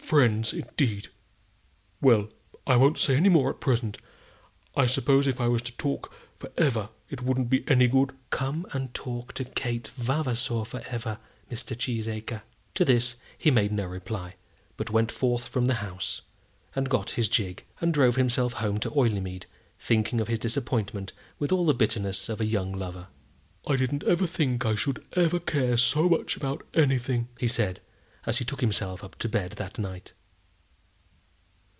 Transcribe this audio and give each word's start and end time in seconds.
"Friends, 0.11 0.51
indeed! 0.51 1.07
Well, 2.01 2.27
I 2.67 2.75
won't 2.75 2.97
say 2.97 3.15
any 3.15 3.29
more 3.29 3.49
at 3.49 3.61
present. 3.61 3.97
I 4.75 4.85
suppose 4.85 5.25
if 5.25 5.39
I 5.39 5.47
was 5.47 5.61
to 5.61 5.77
talk 5.77 6.13
for 6.37 6.51
ever 6.57 6.89
it 7.09 7.21
wouldn't 7.21 7.49
be 7.49 7.63
any 7.69 7.87
good?" 7.87 8.11
"Come 8.29 8.65
and 8.73 8.93
talk 8.93 9.31
to 9.35 9.45
Kate 9.45 9.87
Vavasor 9.95 10.65
for 10.65 10.81
ever, 10.89 11.17
Mr. 11.49 11.77
Cheesacre." 11.77 12.41
To 12.75 12.83
this 12.83 13.15
he 13.37 13.49
made 13.51 13.71
no 13.71 13.85
reply, 13.85 14.33
but 14.75 14.89
went 14.89 15.13
forth 15.13 15.47
from 15.47 15.63
the 15.63 15.75
house, 15.75 16.19
and 16.75 16.89
got 16.89 17.11
his 17.11 17.29
gig, 17.29 17.63
and 17.79 17.93
drove 17.93 18.17
himself 18.17 18.51
home 18.55 18.81
to 18.81 18.91
Oileymead, 18.91 19.45
thinking 19.79 20.19
of 20.19 20.27
his 20.27 20.39
disappointment 20.39 21.13
with 21.39 21.53
all 21.53 21.65
the 21.65 21.73
bitterness 21.73 22.27
of 22.27 22.41
a 22.41 22.45
young 22.45 22.73
lover. 22.73 23.07
"I 23.65 23.77
didn't 23.77 24.03
ever 24.03 24.27
think 24.27 24.65
I 24.65 24.75
should 24.75 25.05
ever 25.15 25.39
care 25.39 25.77
so 25.77 26.09
much 26.09 26.35
about 26.35 26.67
anything," 26.73 27.29
he 27.39 27.47
said, 27.47 27.79
as 28.23 28.37
he 28.37 28.45
took 28.45 28.61
himself 28.61 29.03
up 29.03 29.15
to 29.17 29.27
bed 29.27 29.49
that 29.53 29.79
night. 29.79 30.13